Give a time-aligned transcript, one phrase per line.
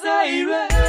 [0.00, 0.87] 北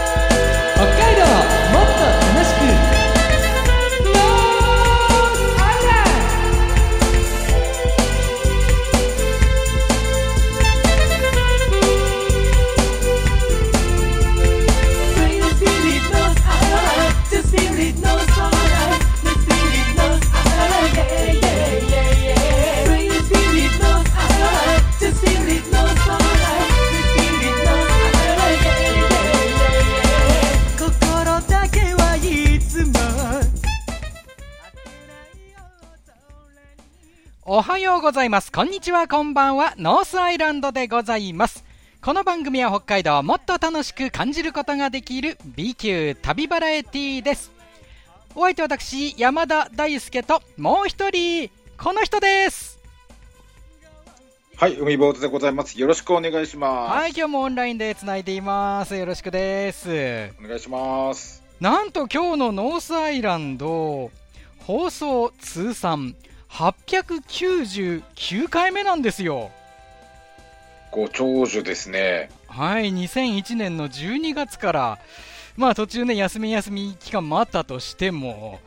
[37.59, 38.53] おはようございます。
[38.53, 39.73] こんにちは、こんばんは。
[39.77, 41.65] ノースアイランドでございます。
[42.01, 47.51] この番組は北海道をもっと楽しく感じることができる B 級旅バラエティです。
[48.33, 52.79] お相手は私、山田大輔ともう一人、この人です。
[54.55, 55.77] はい、海坊主でございます。
[55.77, 56.97] よろしくお願いします。
[56.97, 58.95] はい、今日もオンラインでつないでいます。
[58.95, 60.31] よろしくです。
[60.41, 61.43] お願いします。
[61.59, 64.11] なんと今日のノースアイランド、
[64.59, 66.15] 放送通算
[66.49, 69.51] 899回目なんですよ。
[70.91, 72.29] ご長寿ですね。
[72.47, 74.99] はい、2001年の12月から、
[75.55, 78.59] まあ途中ね、休み休み期間もあったとしても、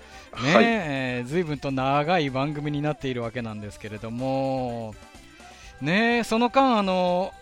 [0.43, 4.95] ね、はいえー随分と長い番組になっているわけなんですけれども、
[5.81, 7.33] ね、その間、あの、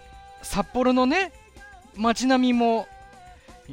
[0.42, 1.32] 札幌のね、
[1.96, 2.88] 街並みも、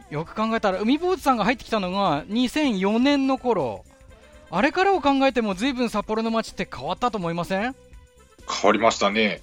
[0.09, 3.85] よく考えたら、海坊主さんが入ってきたのが2004年の頃、
[4.49, 7.75] あれからを考えても随分札幌の街って変わったと思いません？
[8.49, 9.41] 変わりましたね。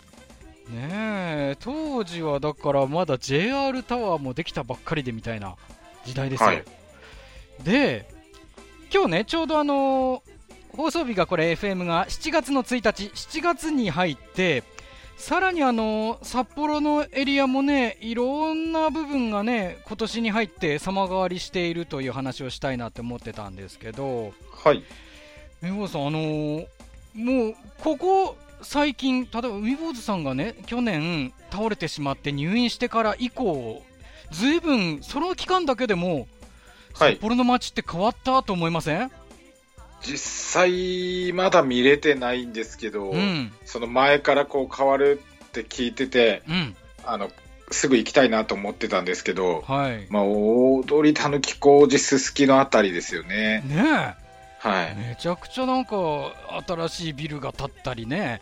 [0.70, 5.56] ねえ当時はだからまだ JR タワーもできたばっかりでみたいな
[6.06, 6.64] 時代ですよ、はい。
[7.62, 8.08] で
[8.92, 10.22] 今日ねちょうどあの
[10.74, 14.62] 放送日がこれ FM が7月の1日7月に入って
[15.17, 24.33] さらにあの札幌のエリアもねいろんな部分がね今年に入って様変わりしているという話をしたいなって思ってたんですけど。
[24.53, 24.83] はい。
[25.62, 26.67] 海坊主さん、あのー
[27.14, 33.83] もうここ最近、例えば海坊主さんがね、去年倒れてしまって入院してから以降、
[34.33, 36.27] ずいぶんその期間だけでも、
[36.95, 37.13] はい。
[37.13, 39.11] 札幌の街って変わったと思いません、
[40.05, 47.31] 実際、まだ見れてないんですけど、うん、その前からこう変わるって聞いてて、うん、あの、
[47.70, 50.07] すぐ行きたいなと思ってたんですけど、はい。
[50.11, 53.63] まあ、大鳥たぬき工事すすきのあたりですよね。
[53.67, 54.97] ねえ、はい。
[54.97, 55.97] めちゃくちゃなんか
[56.67, 58.41] 新しいビルが建ったりね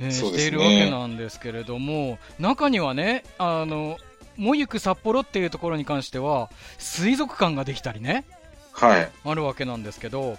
[0.00, 3.98] しているわけなんですけれども、中にはね、あの、
[4.36, 8.24] もゆく札幌っていうところに関しては、水族館ができたりね、
[8.72, 9.10] はい。
[9.24, 10.38] あるわけなんですけど、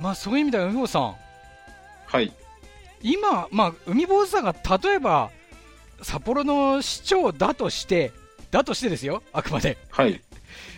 [0.00, 1.16] まあそういう意味では、海坊主さん、
[2.06, 2.32] はい。
[3.02, 5.30] 今、まあ、海坊主さんが例えば、
[6.02, 8.12] 札幌の市長だとして、
[8.50, 9.76] だとしてですよ、あくまで。
[9.90, 10.20] はい。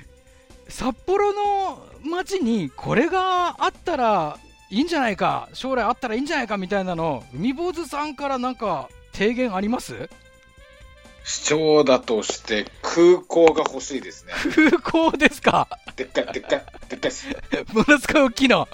[0.69, 4.39] 札幌の街にこれがあったら
[4.71, 10.09] いいんじゃないか、将来あったらいいんじゃないかみたいなの、海坊主さんからなんか提言あります？
[11.25, 14.33] 市長だとして空港が欲しいですね。
[14.73, 14.79] 空
[15.11, 15.69] 港ですか？
[15.97, 17.27] でっかい、でっかい、でっかいです。
[17.73, 18.69] ものすごい大きいの。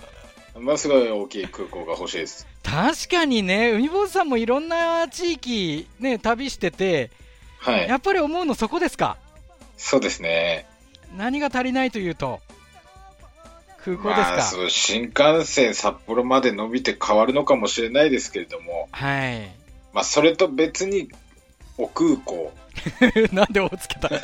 [0.60, 2.46] ものすごい大きい空港が欲しいです。
[2.62, 7.10] 確かにね、海坊主さんもいろんな地域、ね、旅してて、
[7.58, 7.88] はい。
[7.88, 9.16] やっぱり思うのそこですか？
[9.76, 10.66] そうですね。
[11.16, 12.40] 何が足りないというと、
[13.84, 19.50] 空港ですか、まあ、そう新幹線札幌まで伸びて変わるのかもしれないですけれども、はい。
[19.92, 21.08] まあ、それと別に、
[21.78, 22.52] お空港。
[23.32, 24.10] なんでをつけた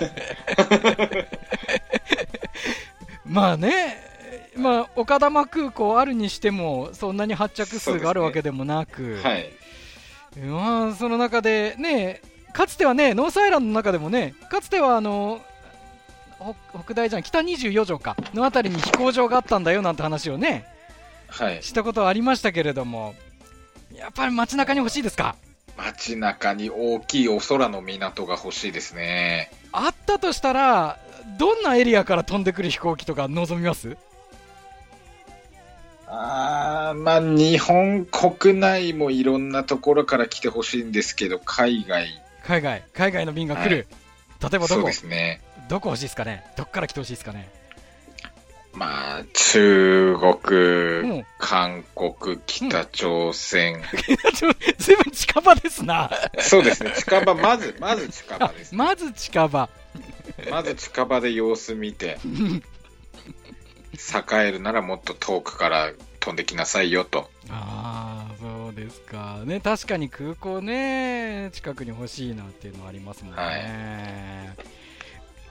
[3.24, 3.96] まあね、
[4.56, 9.50] まあ、岡玉空港あるにしても、そんなに発着数があるわけでもなく、はい。
[10.40, 12.20] まあ、その中でね、
[12.52, 15.40] かつてはね、ノースアイランドの中でもね、かつてはあの、
[16.70, 20.66] 北北大じゃん、北24条か、のあたりに飛行場があったんだよなんて話をね、
[21.28, 21.62] はい。
[21.62, 23.14] したことはありましたけれども、
[23.94, 25.36] やっぱり街中に欲しいですか？
[25.76, 29.50] 街中に大きいお空の港が欲しいですね。
[29.72, 30.98] あったとしたら、
[31.38, 33.96] どんなエリアから飛んでくる飛行機とか望みます？
[36.14, 42.22] あーまあ、日本国内もいろんなところから来てほしいんですけど、海外。
[42.44, 43.86] 海外、海外の便が来る。
[44.40, 44.66] 例えばどこ？
[44.68, 45.40] そうですね。
[45.70, 46.44] どこ欲しいですかね？
[46.56, 47.48] どっから来てほしいですかね？
[48.74, 53.82] まあ、中国、うん韓国、北朝鮮。
[54.34, 56.10] ちょずいぶん 近場ですな。
[56.40, 56.92] そうですね。
[56.96, 58.72] 近場、まず、まず近場です。
[58.76, 59.68] まず近場。
[60.50, 62.18] まず近場で様子見て、
[63.94, 67.30] 栄えるならもっと遠くから飛んできなさいよと。
[67.50, 69.40] ああ、そうですか。
[69.44, 73.42] ね、確かに空港ね、近くに欲しいなっていうのはありますもんね。
[73.42, 74.72] はい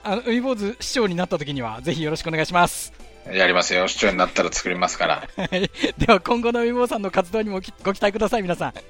[0.04, 2.92] あの海坊主市長になった時にはぜひよろしくお願いします。
[3.32, 3.86] やりますよ。
[3.86, 5.28] 市長になったら作りますから。
[5.36, 8.74] はいでは今後の海坊さんの活動にもきご期待ください、皆さん。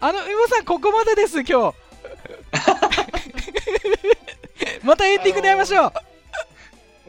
[0.00, 1.76] あの海坊さん、ここまでです、今日。
[4.82, 5.92] またエンディングで会いましょう。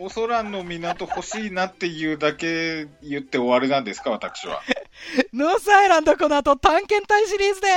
[0.03, 4.59] お空の港欲しいなっていうだけ言って終わりなんですか、私は。
[5.31, 7.67] ノースアイランドこの後探検隊シリーズで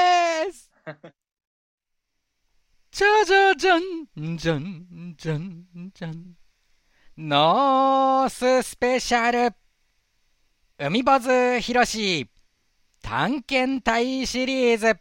[0.51, 0.71] す。
[2.93, 6.35] じゃじゃじゃんじゃんじゃんじゃん
[7.19, 9.55] ノーススペシャル
[10.79, 12.31] 海坊主ひろし
[13.03, 14.99] 探検隊シリーズ。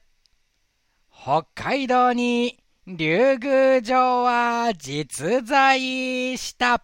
[1.10, 6.84] 北海道に竜宮城は実在した。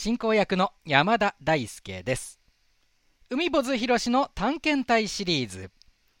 [0.00, 2.38] 進行役の山田大輔です。
[3.30, 5.72] 海坊主ひろしの探検隊シリーズ。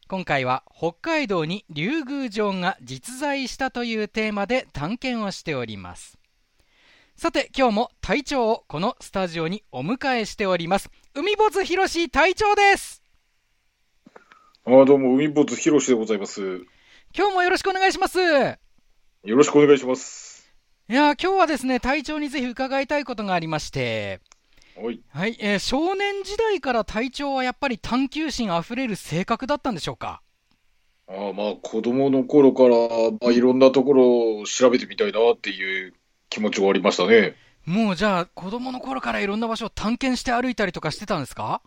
[0.08, 6.18] 今回は北海道に竜宮城が実在したというテーマで探検をしております。
[7.14, 10.90] さて今日も隊長をこのスタジオにお迎えしております。
[11.14, 13.04] 海坊主ひろし隊長です。
[14.66, 16.42] あどうも、海坊主ひろしでございます。
[16.42, 16.58] よ
[17.16, 18.18] 今日もよろしくお願いします。
[19.22, 20.27] いろしくお願いします。
[20.94, 24.20] やー今日はですね隊長にぜひ伺いたいことがありまして
[24.74, 25.00] はい。
[25.10, 30.22] はい、えー少年時代から隊長はやっぱり探求心あふれる性格だったんでしょうか？
[31.08, 32.70] あまあ、子供の頃から、
[33.20, 35.94] まあ、いろんなところを調べてみたいなっていう
[36.30, 37.34] 気持ちがありましたね。
[37.66, 41.60] もうじゃあ子供の頃からいろんな場所を探検して歩いたりとかしてたんですか？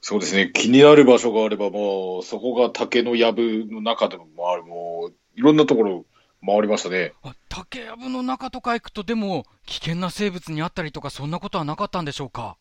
[0.00, 0.50] そうですね。
[0.54, 6.04] 気になる場所があれば、もう、そこが竹の藪の中でもある、もう、いろんなところ
[6.46, 7.12] 回りましたね。
[7.22, 12.56] あ竹やぶの中とか行くとでも危険な生物にあったりとかそんなことはなかったんでしょうか？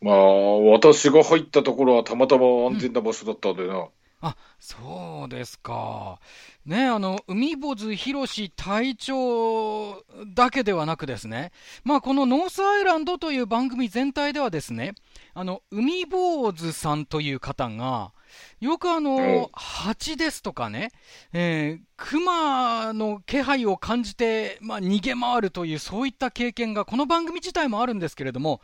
[0.00, 3.92] まあ、私が入ったところはたまたま安全な場所だったんだよ
[4.22, 6.18] あそうですか。
[6.64, 10.02] ねあの海坊主ひろし隊長
[10.34, 11.52] だけではなくですね。
[11.84, 14.92] まあこのノースアイランドという番組全体ではですね
[15.34, 18.12] あの海坊主さんという方が
[18.60, 20.90] よくあうんの蜂ですとかね、
[21.32, 28.60] えー、熊の気配を感じて、まあ、逃げ回るというそういった経験がこの番組自体もあるんですけれども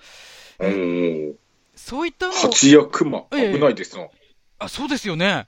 [0.58, 0.66] な。
[0.68, 1.34] うん。
[1.74, 4.06] そういったのを蜂や熊、ええ危ないですな。
[4.58, 5.46] あそうですよね。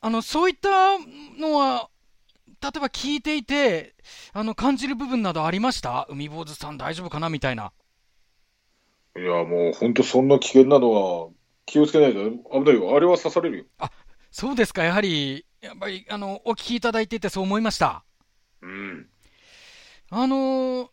[0.00, 0.68] あのそういった
[1.38, 1.88] のは、
[2.62, 3.94] 例えば聞いていて、
[4.32, 6.06] あの感じる部分などありました？
[6.08, 7.28] 海坊主さん大丈夫かな？
[7.28, 7.72] みたいな。
[9.16, 11.28] いや、もう本当そんな危険なのは
[11.66, 12.18] 気をつけないと
[12.52, 12.96] 危ないよ。
[12.96, 13.64] あれは刺されるよ。
[14.30, 18.04] そうですか、やはり、やっぱりあのお聞きいただいていてそう思いました。
[18.62, 19.08] うん。
[20.10, 20.88] あのー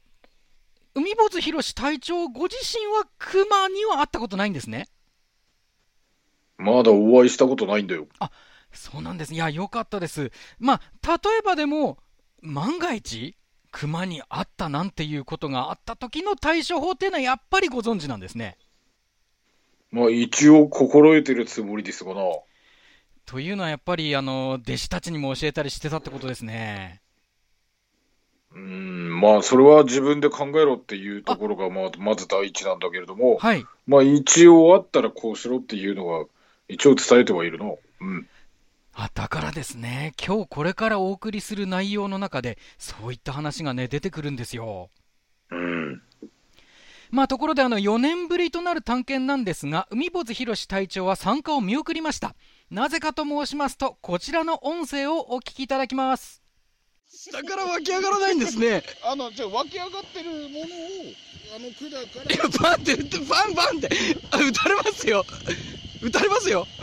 [0.94, 4.90] 海坊主ひろし隊長ご自身は熊には会ったことないんですね。
[6.58, 8.08] まだお会いしたことないんだよ。
[8.74, 9.34] そうなんです。
[9.34, 10.32] いや、よかったです。
[10.60, 11.98] まあ、例えばでも、
[12.42, 13.36] 万が一、
[13.72, 18.58] 熊に会ったなんていうことがあった時の対処法っていうのはやっぱりご存知なんですね。
[19.92, 22.22] まあ一応心得てるつもりですがな。
[23.26, 27.02] というのはやっぱり、あの、弟子たちにも教えたりしてたってことですね。
[28.54, 33.66] うん、まあそれは自分で考えろっていうところがまあまず第一なんだけれども、はい。
[33.88, 36.26] まあ一応あったらこうしろっていうのは
[36.68, 37.80] 一応伝えてはいるの。
[38.02, 38.28] うん。
[38.94, 44.90] あ、だからですね、今日これからお送りする内容の中で、そういった話がね、出てくるんですよ。
[45.50, 46.02] うん。
[47.12, 52.36] まあ、ところであの4年ぶりとなる探検なんですが、海坊主博士隊長は参加を見送りました。
[52.70, 56.42] なぜかと申しますと、こちらの音声をお聞きいただきます。
[57.34, 58.84] だから湧き上がらないんですね。
[59.04, 60.48] あの、じゃあ湧き上がってるものを、
[61.54, 62.70] あの管から。
[62.72, 63.90] バンって、バンバンって、
[64.32, 65.26] あ撃たれますよ。
[66.02, 66.66] 撃たれますよ。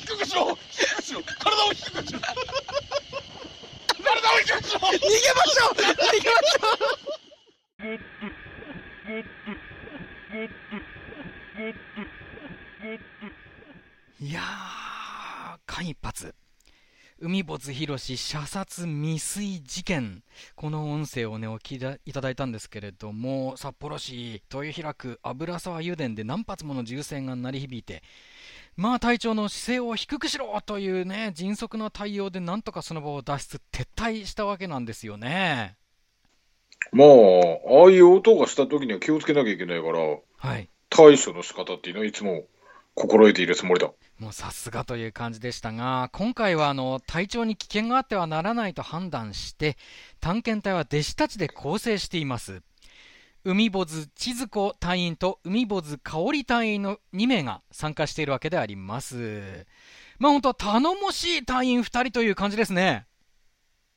[0.00, 2.32] 低くしろ低くしろ体を低くしろ体
[4.32, 7.19] を低くしろ逃げましょう逃げましょう
[14.20, 16.34] いやー、間一髪。
[17.22, 20.22] 海坊主博士射殺未遂事件。
[20.56, 28.02] この音声をね、お聞きいただいたんですけれども、札幌市豊平区油沢油田で何発もの銃声が鳴り響いて、
[28.76, 35.79] まあ隊長の姿勢を低くしろというね、迅速な対応でなんとかその場を脱出、撤退したわけなんですよね。
[36.92, 39.98] まあ、ああいう音がした時には気をつけなきゃいけないから、
[40.36, 40.68] はい。
[40.88, 42.44] 対処の仕方っていうのはいつも
[42.94, 43.92] 心得ているつもりだ。
[44.18, 49.76] もうさすがという感じでしたが、今回はあの体調に危険があってはならないと判断して、
[50.20, 52.62] 探検隊は弟子たちで構成しています。
[53.42, 59.66] 海坊主千鶴子隊員と海坊主香織隊員の2名が参加しているわけであります。
[60.18, 63.06] まあ本当頼もしい隊員2人という感じですね。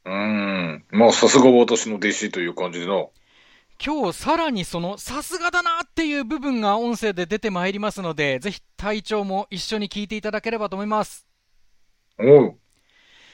[0.06, 0.86] うん。
[0.92, 3.06] まあ、さすが私の弟子という感じでな。
[3.84, 11.26] 今日さらにそのさすがだなっていう部分が音声で出てまいりますので、ぜひ隊長も一緒に聞いていただければと思います。
[12.20, 12.60] おう。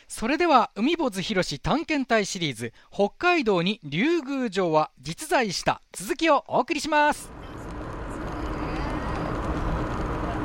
[0.08, 7.32] それでは、海坊主博士探検隊シリーズ、北海道に竜宮城は実在した続きをお送りします。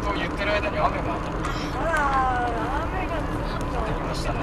[0.03, 1.15] と言ってる間に雨が
[1.77, 3.23] あら、雨がず
[3.57, 3.79] っと。
[3.79, 4.39] 降ってきましたね。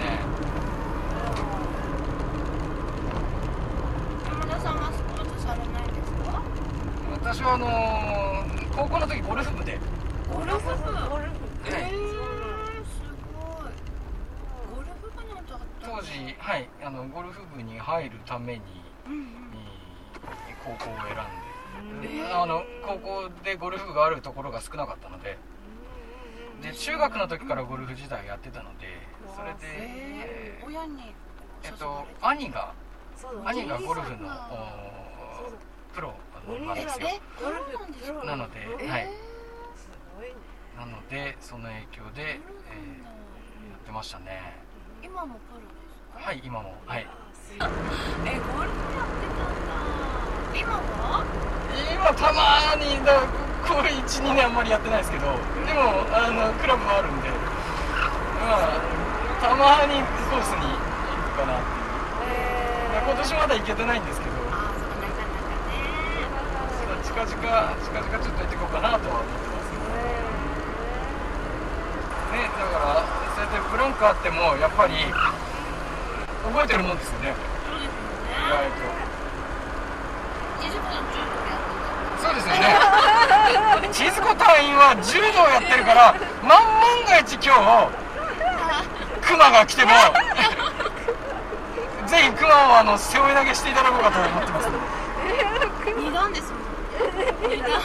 [4.25, 6.41] 山田さんはスポーツされないですか
[7.31, 9.79] 私はあのー高校の時ゴルフ部で、
[10.29, 10.75] ゴルフ部？
[10.75, 11.39] ゴルフ。
[11.63, 11.87] はいえ。
[11.87, 12.03] ー、
[12.83, 12.99] す
[13.31, 13.71] ごい。
[14.75, 18.61] ゴルフ部なんてあった当時、はい、あのゴルフ部に入るために、
[19.07, 19.23] うんうん。
[20.65, 21.15] 高校を選
[21.87, 25.37] んで、えーあの高校でゴルフ部があるところが少なかったので。
[26.61, 28.87] で中学の時からゴルフ時代やってたので
[29.33, 30.59] それで、え。
[30.61, 31.05] ー、え親にー
[31.63, 32.73] えっと兄が
[33.45, 34.29] 兄がゴルフの
[35.95, 36.13] プロ
[36.47, 37.07] なんですよ。
[37.77, 38.25] なんですか？
[38.25, 38.89] なので、えー。
[38.89, 39.07] はい。
[40.77, 43.11] なのでその影響で、えー
[43.71, 44.57] やってましたね。
[45.03, 46.25] 今もプロですか？
[46.25, 46.73] はい今も。
[46.85, 47.05] はい。
[47.05, 47.75] えゴルフ
[48.25, 49.73] やってたんだ。
[50.53, 51.23] 今は
[51.93, 53.21] 今たまにだ
[53.67, 57.29] こう12年あんまりやってないですけどでもあのクラブもあるんで。
[57.29, 58.81] まあ
[59.41, 65.81] たまにコースに行くかなっていう、今年まだ行けてないんですけどあそうなかなかね
[67.03, 69.83] 近々近々ちょっと行ってこうかなとは思ってますけど
[72.33, 74.93] ねだからそうやってブランクあってもやっぱり
[76.43, 77.35] 覚えてるもんですよね
[82.21, 82.81] そうですよ意ね外と。
[83.41, 83.89] そうですよね。
[83.91, 86.13] 千鶴子隊員は柔道やってるから、
[86.43, 87.89] 万万が一今日、
[89.25, 89.89] クマが来ても、
[92.05, 94.67] ぜひクマをあの背負い投げしていただこうかと思ってます。
[94.69, 94.71] た
[95.99, 96.60] 二段ですもん
[97.49, 97.75] 二段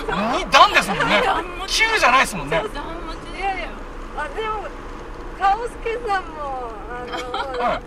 [0.40, 1.23] 2段ですもんね。
[1.66, 2.56] 9じゃないですもんね。
[2.56, 3.68] いやいや、
[4.16, 4.66] あ、でも、
[5.38, 7.83] カオスケさんも、あの、はい。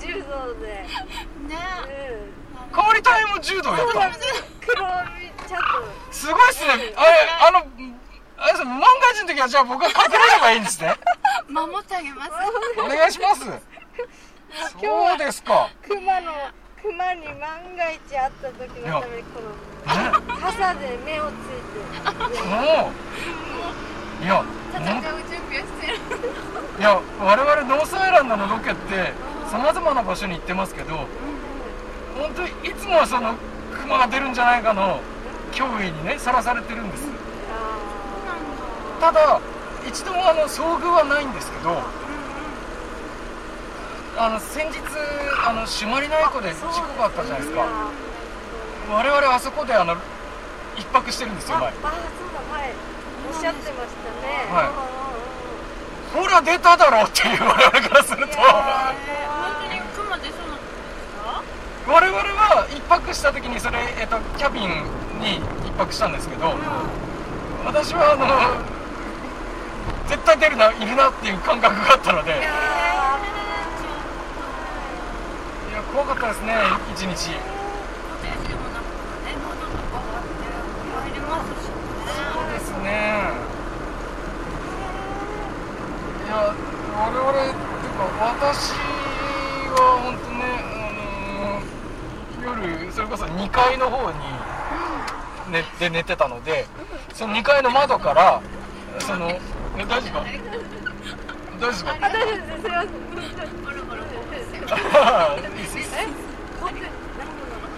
[0.00, 0.66] 柔道で、
[1.48, 1.88] ね
[3.38, 4.14] も柔道やったの
[4.60, 4.94] 黒帯
[5.46, 6.12] ちゃんと。
[6.12, 6.72] すごいっすね。
[6.72, 6.88] あれ、
[7.48, 7.58] あの、
[8.36, 10.94] あれです万が一の時はじゃあ僕は隠れればいいんですね。
[11.48, 12.30] 守ってあげます
[12.78, 13.44] お願いします。
[14.80, 15.70] そうですか。
[15.86, 16.32] 熊の、
[16.82, 22.42] 熊に万が一会った時のために、この、傘で目をついて。
[22.44, 22.90] も
[24.20, 25.94] う、いや、戦本う準備をしてる。
[26.78, 29.12] いや我々ノースアイランドのロケって
[29.50, 31.08] さまざまな場所に行ってますけど
[32.16, 33.34] 本当にいつもはその
[33.74, 35.00] クマが出るんじゃないかの
[35.50, 37.08] 脅威にねさらされてるんです。
[39.00, 39.40] ただ
[39.88, 41.82] 一度もあの遭遇はないんですけど
[44.20, 44.78] あの先日
[45.46, 47.64] あの朱鞠内湖で事故があったじゃないですか。
[48.90, 49.94] 我々あそこであの
[50.76, 51.92] 一泊してるんですよあ、あ、前そうだ、
[52.50, 52.72] はい。
[53.32, 54.50] おっしゃってましたね。
[54.50, 56.18] はい。
[56.18, 58.32] ほら出ただろうっていう我々からすると。
[58.34, 59.30] いやえー。
[59.30, 61.42] 本当にそうなんですか？
[61.86, 64.68] 我々は一泊した時にそれ、えっとキャビン
[65.20, 66.56] に一泊したんですけど、
[67.64, 68.26] 私はあの
[70.08, 72.34] 絶対出るないるなっていう感覚があったので
[75.98, 76.54] 怖かったですね
[76.94, 77.08] 一日。
[77.08, 77.34] そ
[82.40, 82.88] うですね
[86.24, 86.54] いや
[86.94, 88.70] 我々っていうか私
[89.74, 90.44] は本当ね、
[92.46, 94.18] あの夜それこそ2階の方に
[95.50, 96.66] 寝で寝てたので
[97.12, 98.40] その2階の窓から
[99.00, 99.40] そのえ
[99.84, 100.24] 大丈夫か
[101.60, 102.62] 大丈夫かあ、大丈夫です。
[102.62, 102.82] すいま
[103.36, 103.58] せん。
[103.64, 104.02] ボロボロ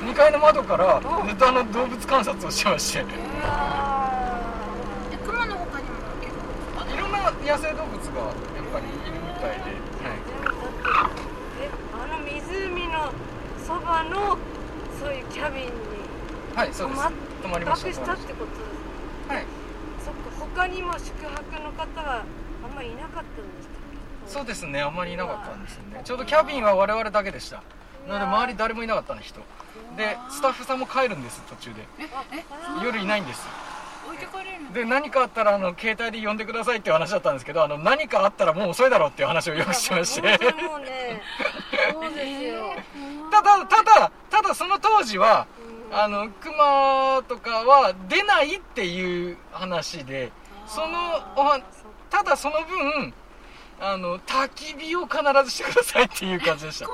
[0.01, 3.01] 2階の窓からずっとあの動物観察をしてまして。
[3.01, 3.13] いで
[5.25, 5.97] クマの他にも
[6.95, 8.35] いろんな野生動物がやっ
[8.73, 9.77] ぱりいるみたいで、はい、
[11.61, 13.13] え、あの湖の
[13.67, 14.39] そばの
[14.99, 15.71] そういうキャビンに
[16.55, 17.03] はい、そうです。
[17.43, 18.13] 泊まりました泊した。
[18.15, 19.45] ってことですはい。
[20.05, 22.25] そっか他にも宿泊の方は
[22.81, 23.31] あんまりいなかったんで
[24.27, 26.01] そうですねあんまりいなかったんですよね。
[26.05, 27.63] ちょうどキャビンは我々だけでした。
[28.09, 29.41] なので周り誰もいなかったね人。
[29.97, 31.85] でスタッフさんも帰るんです途中で。
[32.83, 33.47] 夜いないんです。
[34.07, 34.73] 置いてかれるの？
[34.73, 40.39] で何かあったらあの携帯で呼んでくださいっていう話だったんですけどあの何かあったらもう遅いだろうっていう話をよくしてまして。
[43.31, 45.47] ただただただその当時は
[45.93, 50.31] あの熊とかは出ないっていう話で
[50.67, 50.89] その
[51.37, 51.61] おは
[52.11, 53.15] ただその分
[53.81, 56.87] あの焚き火を必ずしてくださいっていう感じでした。
[56.87, 56.93] と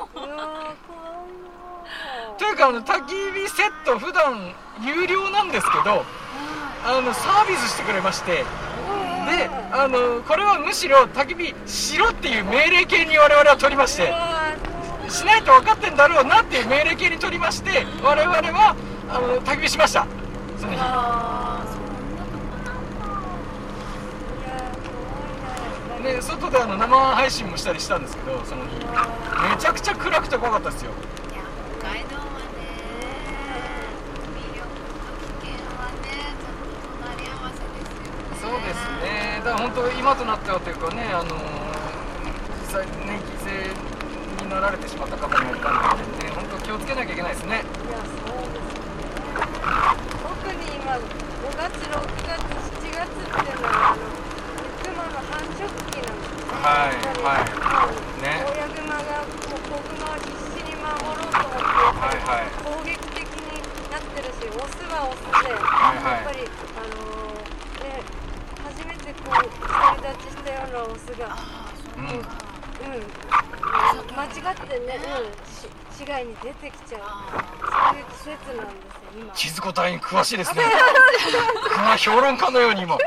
[2.44, 6.04] いうかあの焚き火セット普段有料なんですけど
[6.84, 8.44] あのサービスしてくれましてで
[9.72, 14.12] あのこれはむしろ焚き火しろっていう命令形に我々は取りまして
[15.10, 18.76] しないと分かってんだろうなっていう命令形に取りまして我々は
[19.08, 20.06] あの焚き火しました。
[20.58, 22.36] その日ああそんなと
[24.40, 25.12] いやー怖いな
[25.64, 28.86] やっぱりで外であの生配信もしたりしたんですけどその日め
[29.58, 30.92] ちゃくちゃ暗くて怖かったですよ。
[30.92, 30.98] こ
[31.34, 31.42] いや
[31.82, 32.22] 北海道は
[32.54, 32.62] ね
[34.38, 34.86] 魅力と
[35.42, 38.38] 危険はねちょっと隣り合わせですよね。
[38.38, 39.42] そうですね。
[39.42, 41.34] だから本当今となってはというかねあの
[42.62, 45.82] 実際ね犠牲になられてしまった方もいたの
[46.18, 47.66] でね本当気をつけなきゃいけないですね。
[47.66, 48.86] いやそうですね。
[50.22, 51.02] 特に今5
[51.58, 51.98] 月6
[52.30, 53.98] 月7月っていうのは
[55.16, 57.00] あ繁殖期なんですねはい。
[57.00, 62.20] やっぱりねもう親熊がもう子熊を必死に守ろうと思ってはい。
[62.26, 62.52] はい。
[62.60, 65.96] 攻撃的になってるしオスはオスで、はい。
[65.96, 66.14] はい。
[66.16, 66.38] やっぱり
[66.76, 67.44] あのー
[67.84, 68.02] ね
[68.64, 73.06] 初めてこう独り立ちしたようなオスがあそううんうん
[74.16, 77.00] 間違ってね、うん、市外に出てきちゃう
[77.92, 78.02] そうい。
[78.02, 80.36] う季節なんですよ今千鶴子隊員詳しい。
[80.38, 80.62] ですね
[81.74, 82.98] 熊評論家のようにも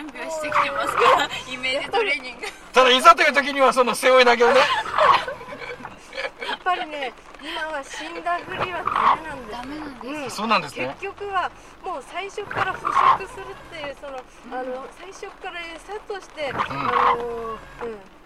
[0.00, 2.46] 準備をしてきてますから イメージトレーニング。
[2.72, 4.60] ただいざという時にはその背負い投げをね。
[4.60, 10.86] やっぱりね今は死んだふりはダメなんですダメなんですうんそうなんですね。
[11.00, 11.50] 結局は
[11.84, 17.58] もう最初から捕食するっていうその、あの最初から餌として、あの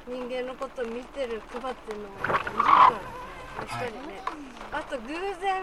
[0.08, 2.96] うん、人間のことを見てるクマっていうのもいるからね
[3.58, 4.22] やっぱりね、
[4.72, 5.62] あと偶然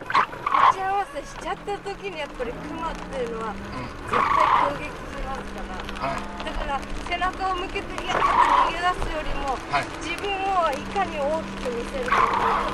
[0.00, 3.54] 打ち合わせしちゃった時にやっぱりクマっていうのは
[4.08, 4.20] 絶対
[4.72, 5.09] 攻撃。
[6.00, 9.92] はいだから背中を向けてやって逃げ出すよりも、はい。
[10.00, 12.16] 自分をいかに大きく見せるか。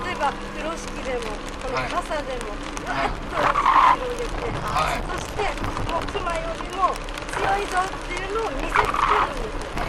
[0.07, 1.91] 例えば風呂敷でもこのはい。
[1.91, 2.55] 傘でも
[2.87, 5.03] わっと大きく広げて、はい。
[5.11, 5.43] そして
[5.91, 6.95] もう熊よりも
[7.35, 9.83] 強いぞっていうのを見せつけるんですよ、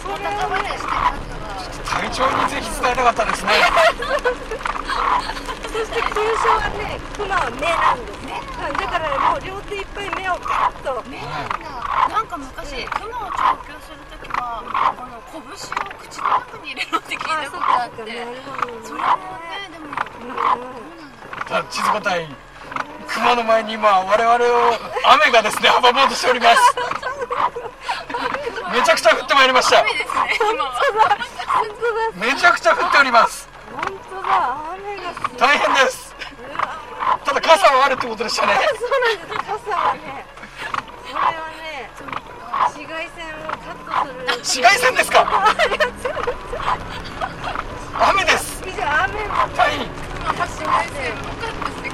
[0.00, 0.72] それをね
[1.84, 3.52] 隊長にぜひ伝えたかったですね。
[5.72, 8.40] そして勲章はね熊は目なんですね。
[8.78, 11.02] だからもう両手いっぱい目をガッと。
[11.08, 11.56] 目なんだ。
[12.08, 14.62] なんか昔クマを調教するときは
[14.96, 15.46] この拳を
[15.98, 18.02] 口の中に入れろって聞いたことあって。
[18.02, 19.86] なるほどねそれもねでも。
[19.86, 21.08] う
[22.28, 22.42] ん
[23.12, 24.38] 熊の前に今我々を
[25.22, 26.76] 雨がですね阻もうとしております。
[28.72, 29.80] めちゃくちゃ降ってまいりました。
[29.80, 30.12] 雨です
[32.16, 33.48] めちゃくちゃ降っております。
[33.72, 34.56] 本当だ。
[34.74, 35.02] 雨が
[35.38, 36.14] 大変です。
[37.24, 38.54] ただ傘はあるってことでしたね。
[38.78, 39.38] そうなんです
[39.70, 40.26] 傘はね。
[41.12, 41.90] これはね
[42.68, 44.14] 紫外線をカットする。
[44.38, 45.18] 紫外線ですか？
[48.10, 48.62] 雨です。
[48.66, 49.80] 以上雨の隊員
[50.38, 51.12] 走まして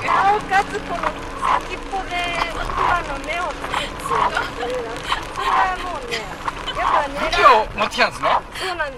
[0.07, 1.03] なおかつこの
[1.59, 2.13] 先っぽで
[2.77, 4.25] 熊の目をつけてそれは
[5.83, 6.15] もうね
[6.79, 7.47] やっぱ武器を
[7.79, 8.29] 持ってきたんですね。
[8.55, 8.98] そうなんで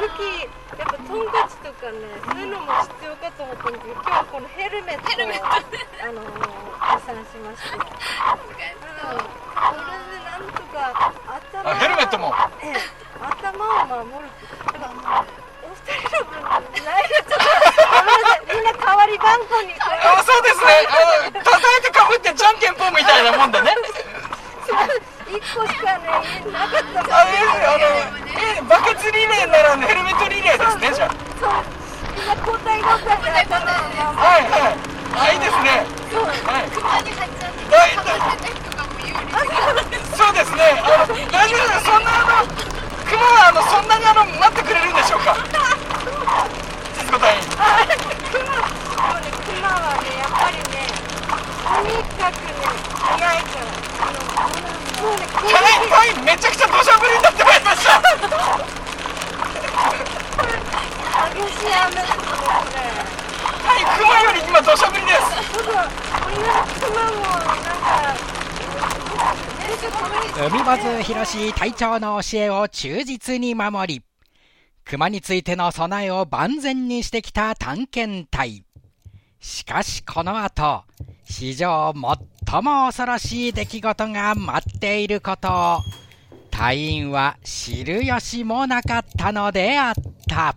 [0.00, 5.28] やっぱりね武器やっぱトンカチとかねそういうのも必要かと思ったんですけど今日はこのヘルメットを
[6.00, 7.84] あの持参しまして、うん、
[8.40, 12.32] これでなんとか頭あヘルメットも。
[12.62, 13.52] ええ頭
[13.84, 14.32] を守る。
[14.64, 15.26] だから
[15.62, 17.44] お二人の分ないちょっとご
[18.00, 19.74] めんなさいみんな代わり番号に。
[19.76, 20.88] あそうですね。
[20.88, 23.76] あの叩いてかぶってじゃんけんぽんみたいなもんでね。
[24.64, 25.00] 一
[25.38, 26.08] 個しかね
[26.50, 27.00] なかった。
[27.14, 27.84] あえあの
[28.58, 31.08] えバケツリレーならヘルメットリレーですねじゃ
[31.40, 31.50] そう
[32.16, 34.74] みんな交代交代で頭をあ守るはいはい。
[35.12, 35.84] あいいですね。
[36.10, 36.24] そう。
[36.24, 36.70] はい。
[40.16, 40.62] そうですね。
[40.82, 41.84] あの大丈夫です。
[41.84, 42.46] そんなあの
[43.06, 45.34] 熊はあのそんなにあの待ってくれるんでしょうか。
[46.94, 47.42] 静子隊員。
[47.58, 47.86] あ
[48.30, 50.86] クマもうねクマはねやっぱりね
[51.66, 52.49] とにかく
[57.76, 58.00] した
[61.30, 62.02] 激しこれ
[63.62, 65.18] 隊員熊より今土砂降りです
[65.52, 68.14] ちょっとこんなクマもなんか
[69.68, 69.96] 全然こ
[70.38, 74.02] れ海坊主ひろし隊長の教えを忠実に守り
[74.84, 78.64] 熊についての備えを万全にしてきた探検隊。
[79.38, 80.84] しかしこの後
[81.24, 81.92] 史上
[82.46, 85.48] 最も恐ろしい出来事が待っていること。
[85.48, 85.78] を
[86.50, 89.94] 隊員は知る由もなかったのであっ
[90.28, 90.54] た。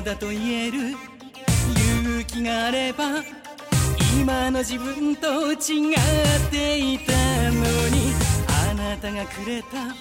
[0.00, 0.78] だと言える。
[2.00, 3.22] 勇気があれば
[4.20, 5.98] 今の自分と違っ
[6.50, 7.12] ていた
[7.52, 8.14] のに。
[8.70, 9.94] あなたがくれた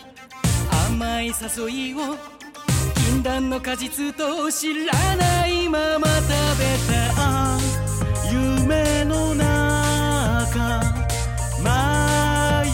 [0.89, 1.33] 甘い誘
[1.91, 2.17] いを
[2.95, 6.27] 禁断の果実と知らないまま食
[6.59, 7.57] べた。
[8.31, 10.81] 夢の中
[11.63, 11.67] 迷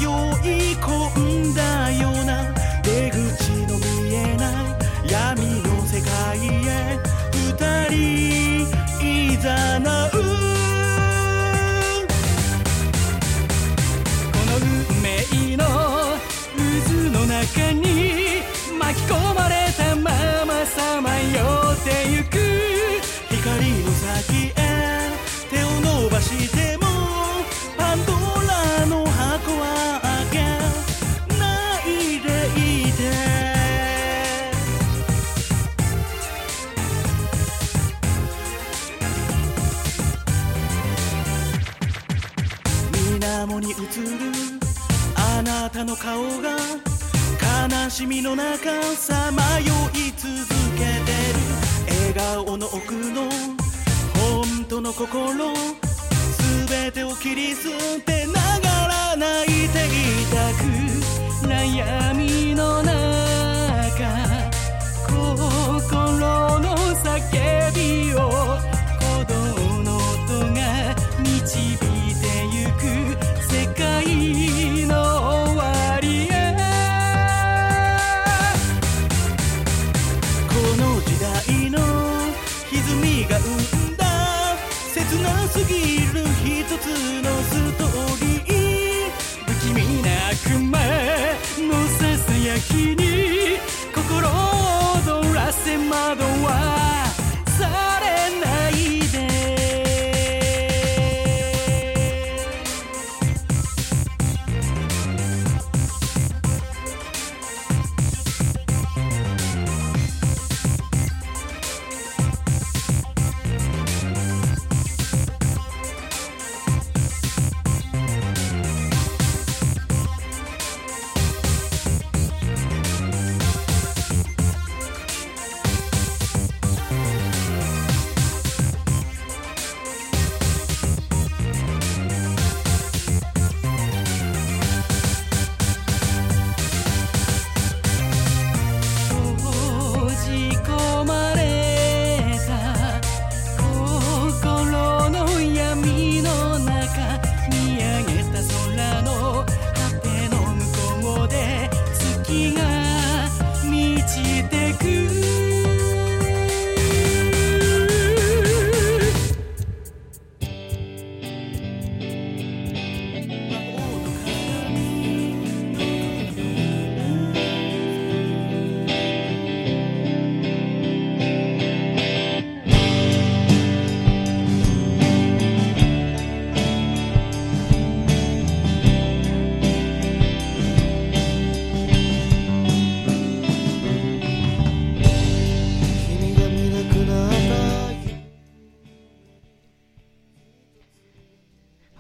[0.04, 1.83] い込んだ。
[17.48, 18.42] 中に
[18.80, 19.53] 巻き込まれ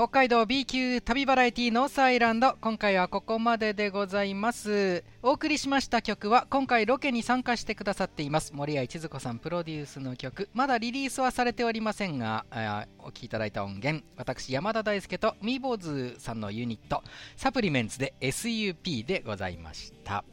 [0.03, 5.01] 北海道 B 級旅バラエティノースアイランド今回はここまででございます。
[5.21, 10.49] お送りしました曲は今回ロケに参加してくださっています森谷千鶴子さんプロデュースの曲。
[10.53, 12.45] まだリリースはされておりませんが
[12.99, 17.01] お聴きいただいた音源私山田大輔とミーボーズさんのユニット
[17.37, 20.25] サプリメンツで SUP でございました。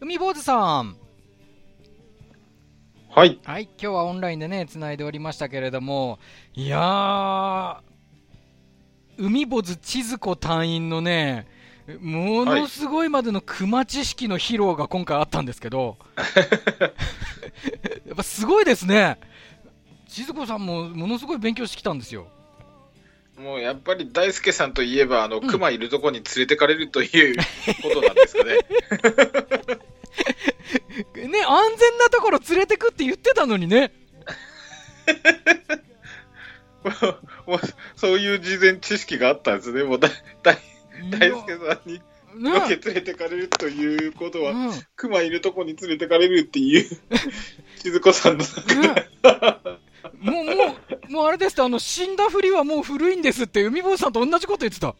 [0.00, 0.98] 海坊主さん。
[3.08, 3.40] はい。
[3.44, 6.18] はい、今日はオンラインでね、つないでおりましたけれども、
[6.52, 7.93] いやー、
[9.18, 11.46] 海坊主千鶴子隊員のね、
[12.00, 15.96] ものすごいまでの熊知識の披露が今回あったんですけど、
[18.06, 19.18] やっぱすごいですね。
[20.08, 22.28] 千鶴子さんもものすごい勉強してきたんですよ。
[23.36, 27.36] もうやっぱり大輔さんといえば、あの、熊いるとこに連れてかれるという
[27.82, 28.58] ことなんですかね。
[31.28, 33.92] ね、安全なところ連れてくって言ってたのにね。
[37.46, 37.60] もう
[37.96, 39.84] そういう事前知識があったんですね。
[39.84, 40.10] もうだ
[40.42, 40.58] 大
[41.10, 42.02] 大輔さんにね
[42.50, 44.72] ロケ連れてかれるということは、うん。
[44.96, 46.84] 熊いるとこに連れてかれるっていう、
[47.82, 49.08] 静子さんのね
[50.20, 50.52] もう、も
[51.08, 54.96] う、もうあれですあの、死んだふりはもう古いんですって、海坊さんと同じこと言ってた。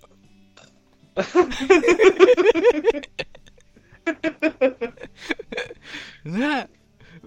[6.25, 6.69] ね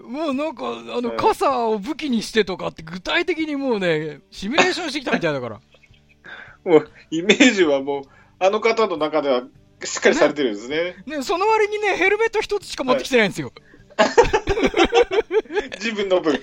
[0.06, 5.60] もうなんか、あの、うん傘を武器にしてとかって具体的にもうね、シミュレーションしてきたみたいだから。
[6.64, 8.02] もう、イメージはもう、
[8.38, 9.42] あの方の中では
[9.84, 10.96] しっかりされてるんですね。
[11.06, 13.52] ね、その割にね、ヘルメット一つしか持ってきてないんですよ。
[15.78, 16.34] 自分の分。
[16.34, 16.40] もう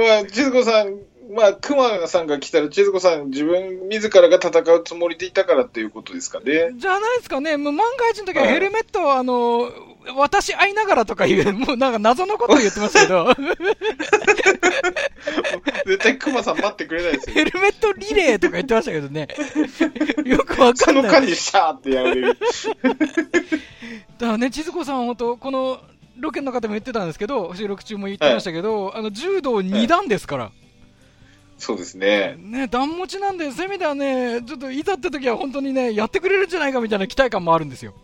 [0.00, 0.98] まあ、千鶴子さん、
[1.34, 6.72] まあ、熊さんが来たら、千鶴子さん、自分自らが戦うつもりでいたからっていうことですかね。
[6.76, 9.70] じゃないですかね、もう万が一の時ははいヘルメットを、あの、
[10.16, 13.32] 私会いながらとかいう、もうなんか謎のこと言ってましたけど、
[15.86, 17.34] 絶対熊さん待ってくれないですよ。
[17.34, 19.28] ヘルメットリレーとか言ってましたけどね。
[20.24, 21.14] よくわかそのんない。
[21.20, 22.22] 間にシャーってやる。
[22.26, 25.80] だからね、千鶴子さん、本当、この
[26.18, 30.50] ロケの中でも言ってたんですけど、収録中も言ってましたけど、あの柔道2段ですから、
[31.62, 32.34] そうですね。
[32.38, 37.94] ね、段持ちなんで、そういう意味ではね、ちょっといざって時は本当にね、やってくれるんじゃないかみたいな期待感もあるんですよ。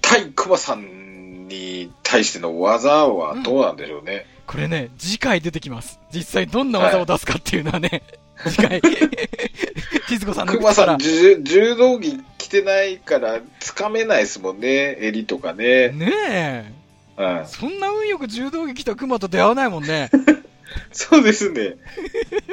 [0.00, 4.24] 対熊さんに対しての技はどうなんでしょうね。
[4.46, 6.00] これね、次回出てきます。
[6.10, 8.02] 実際どんな技を出すかっていうのはね、
[8.48, 14.96] 次回、千鶴子さんの熊さん、、柔柔道着着てないから、つかめないですもんね。
[15.02, 15.90] 襟とかね。
[15.90, 16.72] ねえ、
[17.18, 17.46] うん。
[17.46, 20.08] そんな運よく柔道着着た熊と出会わないもんね。
[20.92, 21.76] そうですね。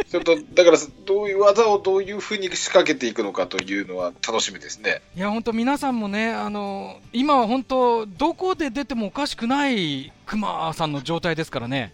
[0.09, 5.01] ちょっと、だから、どういう技をどういうふうに仕掛けていくのかというのは楽しみですね。
[5.15, 11.93] いや、本当皆さんもね、あの、今は本当、どこで出てもおかしくない熊さんの状態ですからね。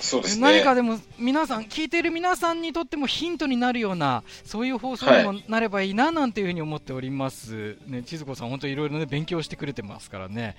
[0.00, 0.42] そうですね。
[0.42, 10.56] 何かでも皆さん聞いている皆さんにとってもヒントになるようなそういう放送にもなればいいななんていうふうに思っております、ね、千鶴子さん、本当いろいろね勉強してくれてますからね、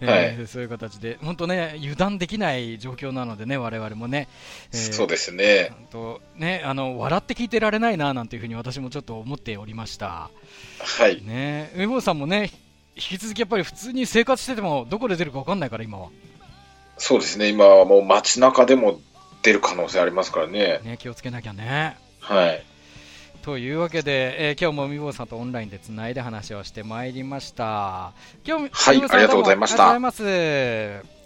[0.00, 1.18] えーそういう形で。
[1.22, 4.28] 本当ね油断できない状況なのでね我々もね、
[4.72, 5.72] えーそうですね。
[5.92, 10.30] 本当ねあの笑って聞いてられないななんていうふうに私もちょっと思っておりました。
[10.80, 11.22] はい。
[11.22, 12.50] ね上本さんもね
[12.94, 16.08] 引き続きやっぱり普通に生活しててもどこで出るか分かんないから今は
[16.98, 17.48] そうですね。
[17.48, 19.00] 今はもう街中でも
[19.42, 20.80] 出る可能性ありますからね。
[20.84, 22.64] ね気をつけなきゃねはい。
[23.42, 28.12] というわけで、えー今日もみぼうさんとオンラインでつないで話をしてまいりました。
[28.44, 31.16] 今日はいありがとうございましたどうもありがとうございます。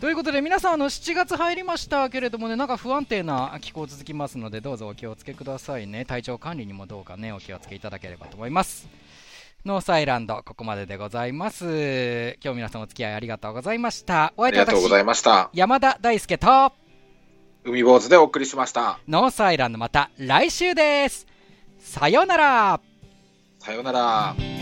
[0.00, 8.88] ということで皆さんあの7月入りましたけれどもねなんか不安定な気候続きますのでどうぞお気をつけくださいね体調管理にもどうかねお気をつけいただければと思います
[9.66, 15.50] ノースアイランドここまででございます今日皆さんお付き合いありがとうございましたおあ相手は私りがとうございました。
[15.52, 16.72] 山田大輔と
[17.64, 18.98] 海坊主でお送りしました。
[19.06, 21.26] ノースアイランドまた来週です
[21.78, 22.80] さようなら
[23.58, 24.59] さようなら。